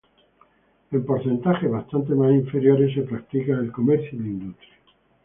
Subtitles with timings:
[0.91, 4.73] En porcentajes bastantes más inferiores se practican el comercio y la industria.